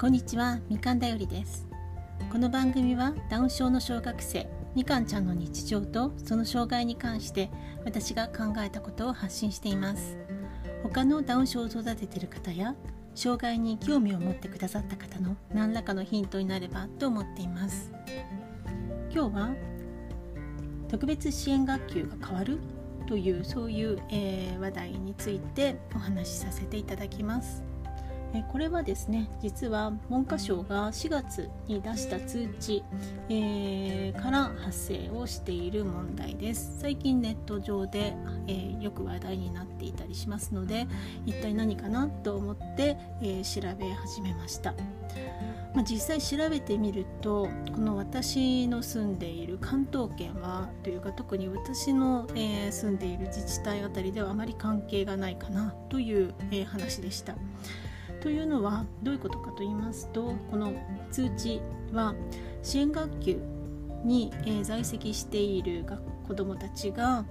[0.00, 0.60] こんにちは。
[0.68, 1.66] みかんだよりです。
[2.30, 7.50] この番組はダウン症の小学生みかんちゃんの日常とその障害に関して
[7.84, 10.16] 私が考えたことを発信しています。
[10.84, 12.76] 他のダウン症を育てている方や
[13.16, 17.90] 障害に興味を持ってくださった方の何らかのヒントになればと思っています。
[19.12, 19.50] 今日は
[20.86, 22.60] 特別支援学級が変わる
[23.08, 27.64] というそういう、えー、話題についてお話しさせていただきます。
[28.34, 32.84] えこれはですね実は文科省が4月に出した通知、
[33.30, 38.14] えー、から発生をしている問題です最近ネット上で、
[38.46, 40.86] えー、よく話題になっていたりしますので
[41.24, 44.74] 一体何かなと思って、えー、調べ始めました、
[45.74, 57.34] まあ、実際調べてみるとこの私の住んでいる関東圏はというか特に私の、え住んでいる自治体あたりではあまり関係がないかなという、え話でした。
[58.28, 60.74] というのはどういうことかと言いますとこの
[61.10, 61.62] 通知
[61.94, 62.14] は
[62.62, 63.40] 支援学級
[64.04, 65.86] に、え在籍している
[66.26, 67.24] 子どもたちが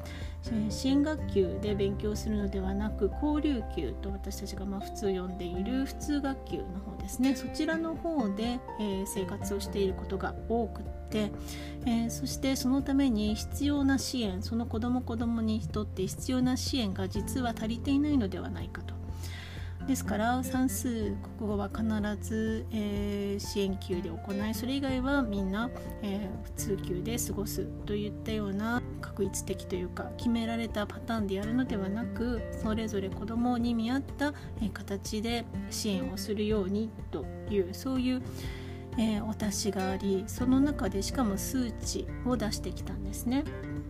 [0.70, 11.32] 支援学級で勉強するのではなく交流級と私たちがま普通呼んでいる普通学級の方ですねそちらの方で、え生活をしていることが多くて、
[11.86, 18.97] えそしてそのために必要な支援その子ども子どもにとって必要な支援が実は足りていないのではないかと。
[19.88, 21.84] ですから算数国語は必
[22.22, 25.70] ず、えー、支援級で行いそれ以外はみんな、
[26.02, 38.22] えー、普通級で過ごすといったような確一的というか決められたパターンでやるのではなくそれぞれ子どもに見合った、えー、形で支援をするようにというそういう
[38.98, 43.44] えー、お達しがありその中でしかも数値を出してきたんですね。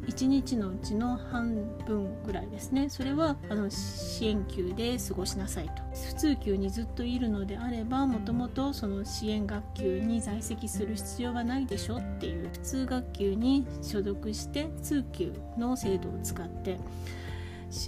[0.08, 1.56] 1日のうちの半
[1.86, 2.90] 分ぐらいですね。
[2.90, 5.72] それはあの支援級で過ごしなさいと。
[5.94, 12.50] 普通級にずっといるのであればもともとその支援学級に在籍する必要がないでしょっていう。
[12.54, 16.78] 普通学級に所属して通級の制度を使って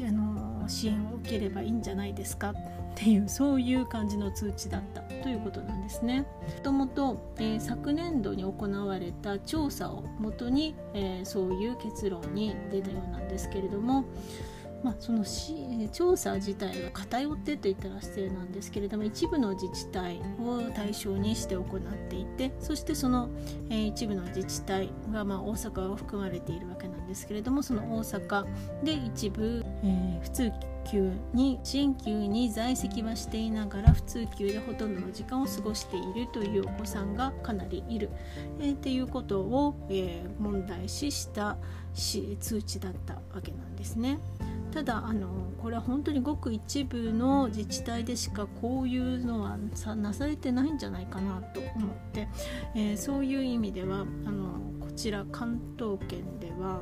[0.07, 2.53] あの支援を受ければいいんじゃないですか。
[2.91, 6.21] っていうそういう感じの通知だったということなんですね。
[6.21, 6.27] も
[6.63, 14.05] ともと、えー、昨年度に行われた調査をもとに、えー、そういう結論に出たようなんですけれども、
[14.83, 15.25] まあ、その
[15.91, 21.79] 調査自体が偏ってといったら失礼なんですけれども一部の自治体を対象にして行っ
[22.09, 23.29] ていてそしてその、
[23.69, 28.45] えー、一部の自治体が、まあ、大阪が含まれているわけなんですけれどもその大阪
[28.83, 30.51] で一部、えー、普通
[30.85, 38.09] 級に支援級に在籍はしていながら普通級でほとんどの時間を過ごしているというお子さんがかなりいる、
[38.59, 41.57] えー、っていうことを、えー、問題視した
[41.93, 44.19] 通知だったわけなんですね。
[44.71, 45.27] ただあの
[45.61, 52.27] これは本当にごく一部の自治体でしかこういうのはさなされてないんじゃないかなと思って、
[52.75, 56.81] えー、そういう意味ではあのこちら関東圏では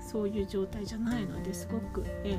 [0.00, 2.38] そういう状態じゃないのですごく、え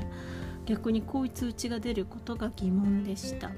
[0.66, 3.50] 逆にこういう通知が出ることが疑問でした。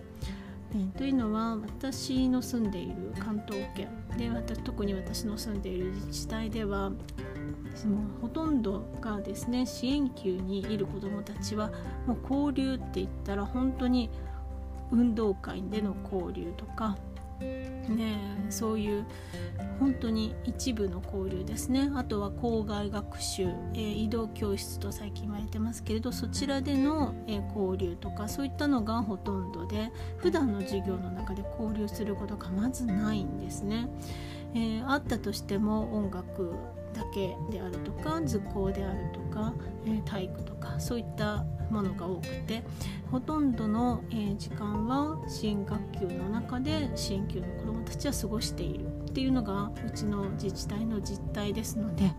[0.72, 6.90] えー、というのは私の住んでいる関東圏で特に私の住んでいる自治体では
[7.74, 11.70] そのほとんどがですね支援級にいる子どもたちは
[12.06, 14.10] もう交流って言ったら本当に
[14.90, 16.96] 運動会での交流とか
[17.40, 18.18] ね、
[18.50, 19.06] そういう
[19.78, 33.88] 本当に一部の交流ですねあとは校外学習、えー、移動教室と最近言われてますけれどそちらでの、えー、交流とかそういったのがほとんどで普段の授業の中で交流することがまずないんですね。
[34.54, 36.54] えー、あったとしても音楽
[36.96, 39.52] だけであるとか図工であるとか、
[39.86, 42.62] え、体育とかそういったものが多くて
[43.10, 52.12] ほとんどの、え、時間は支援学級の中で支援級の子どもたちは過ごしているっていうのがうちの自治体の実態ですので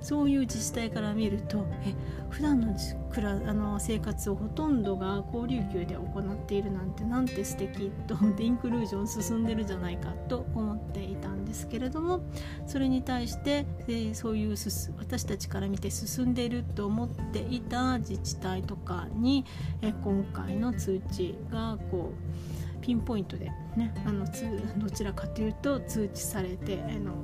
[0.00, 1.94] そういう自治体から見るとえ
[2.28, 2.74] 普段の
[3.10, 12.20] クラあの生活をほとんどが交流級で行っているなんてなんて素敵と思ってインクルージョン進んでるじゃないかと思っていたんですですけれども
[12.66, 14.56] それに対して、えー、そういう
[14.98, 19.44] 私たちから見て進んでいると思っていた自治体とかに、
[19.80, 23.46] えー、今回の通知がこうピンポイントで、
[23.76, 24.26] ね、あの
[24.78, 27.14] どちらかというと通知されてあの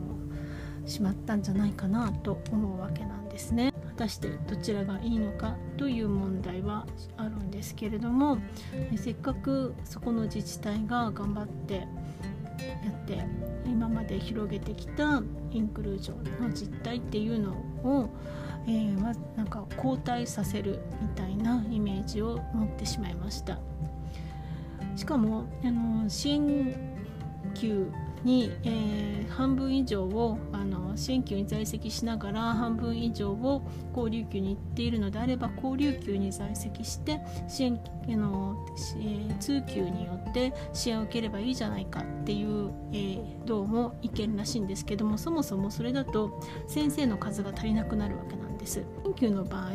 [0.87, 3.75] しまったんじゃないかなと思うわけなんですね。
[3.89, 6.87] 果たしてどちらがいいのかという問題は
[7.19, 8.39] あるんですけれども
[8.97, 11.87] せっかくそこの自治体が頑張って
[12.85, 13.25] やって
[13.67, 17.53] 今まで広げてきたインクルージョンの実態っていうの
[17.85, 18.09] を、
[18.67, 23.59] えー、なんか後退させるみたいなイメージを持ってしまいました。
[24.97, 26.75] しかもあの新
[27.55, 27.91] 旧
[28.25, 33.63] に、えー、半分以上をあの支援級に在籍しながら半分以上を
[33.97, 38.57] 交流級に行っているのであれば交流級に在籍して支援あの、
[38.97, 48.85] えー、通級によって支援を受ければいいじゃないかっていう、えー、どうも意見らしいんですけどもそもそもそれだと先生の数が足りなくなるわけなんです。
[49.17, 49.73] 研究の場合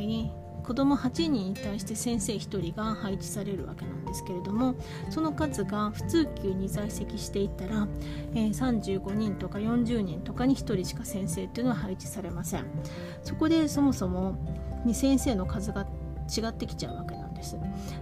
[0.65, 4.75] 子ども8人に対して先生1人が配置されるわけなんですけれども
[5.11, 7.87] その数が普通級に在籍していったら、
[8.33, 12.65] えー、35人とか40人とかに1人しか先生っていうのは配置されません。
[13.21, 14.35] そこでそもそも
[14.85, 15.85] に先生の数が
[16.35, 17.57] 違ってきちゃうわけなんです。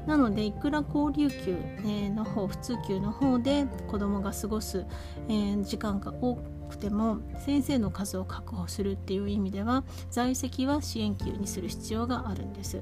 [0.05, 1.57] なのでいくら交流級
[2.11, 4.85] の方普通級の方で子どもが過ごす、
[5.63, 6.41] 時間が多く
[6.77, 12.81] ても先生の数を確保するっていう意味では在籍は支援級にする必要があるんです。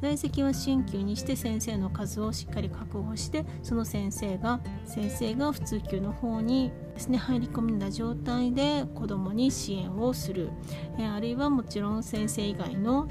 [0.00, 10.50] 在籍は支援級にして先生の数をしっかり確保してその先生が先生が普通級の方にですね入り込んだ状態で子どもに支援をする、
[10.98, 13.08] えあるいはもちろん先生以外の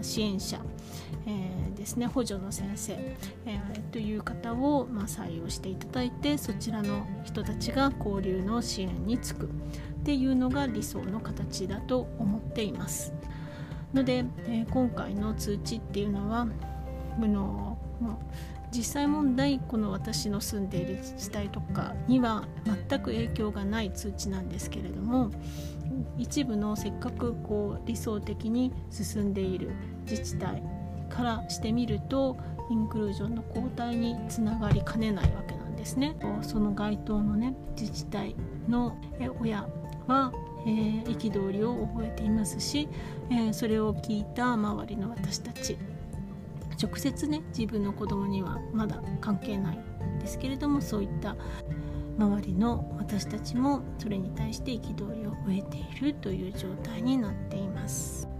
[0.00, 0.60] 支援者、
[1.26, 1.51] えー、
[1.82, 9.48] ですね補助の先生、えー、という方を、まあ、採用していただいてそちらの人たちが交流の支援に就くっ
[10.04, 13.12] ていうのが理想の形だと思っています。
[13.92, 16.46] ので、えー、今回の通知っていうのは
[17.18, 17.76] 無の
[18.70, 25.30] 実際問題この私の住んでいる自治体とかには全く影響がない通知なんですけれども
[26.16, 29.72] 一部のせっかくこう理想的に進んでいる
[30.08, 30.62] 自治体
[31.12, 32.36] からしてみると
[32.70, 36.16] インクルージョンの後退につながりかねないわけなんですね。
[36.42, 38.34] その該当のね自治体
[38.68, 38.96] の
[39.40, 39.68] 親
[40.06, 40.32] は
[40.64, 42.88] 憤、えりを覚えていますし、
[43.30, 45.76] えー、それを聞いた周りの私たち
[46.82, 51.36] 直接ね自分の子供にはまだ関係ないんですけれどもそういった
[52.18, 58.31] 周りの私たちもそれに対して憤りを覚えているという状態になっています。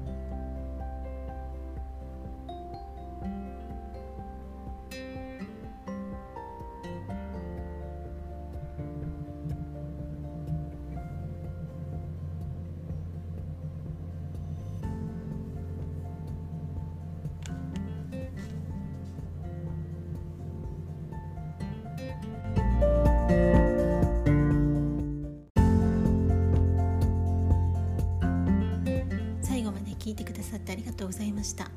[30.53, 31.71] さってありがとうございました。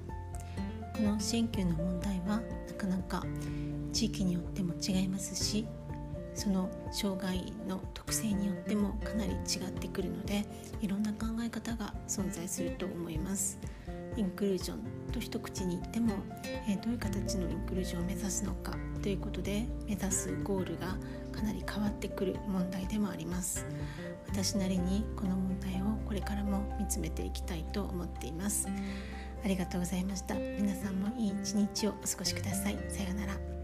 [0.96, 3.24] この支援級の問題はなかなか
[3.94, 5.66] 地域によっても違いますし
[6.34, 10.46] その障害の特性によってもかなり違ってくるので
[10.82, 13.58] いろんな考え方が存在すると思います。
[14.18, 14.80] インクルージョン
[15.12, 16.14] と一口に言っても、
[16.70, 20.96] え、どういう形のインクルージョンを目指すのかということで目指すゴールが
[21.36, 23.66] かなり変わってくる問題でもあります。
[24.28, 28.68] 私なりにこの問題をこれからも見つめていきたいと思っています。
[29.44, 30.36] ありがとうございました。
[30.36, 32.78] 皆さんもいい一日をお過ごしください。
[32.90, 33.55] さようなら。